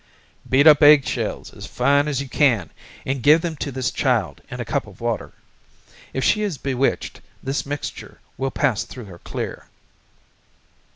[0.49, 2.71] "Beat up eggshells as fine as you can
[3.05, 5.31] and give them to this child in a cup of water.
[6.11, 9.67] If she is bewitched this mixture will pass through her clear."